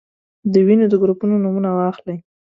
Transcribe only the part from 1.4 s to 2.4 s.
نومونه واخلئ.